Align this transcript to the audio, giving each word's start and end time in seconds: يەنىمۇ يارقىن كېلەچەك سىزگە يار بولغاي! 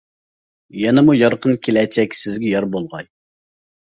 يەنىمۇ 0.83 1.13
يارقىن 1.17 1.59
كېلەچەك 1.67 2.15
سىزگە 2.21 2.49
يار 2.55 2.67
بولغاي! 2.77 3.07